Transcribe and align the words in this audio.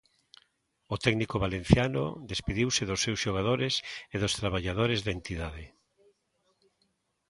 O 0.93 0.95
técnico 1.05 1.35
valenciano 1.45 2.05
despediuse 2.31 2.83
dos 2.89 3.01
seus 3.05 3.21
xogadores 3.23 3.73
e 4.13 4.15
dos 4.21 4.33
traballadores 4.39 4.99
da 5.05 5.11
entidade. 5.17 5.65